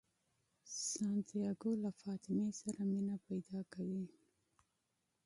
[0.89, 4.05] سانتیاګو له فاطمې سره مینه پیدا کوي.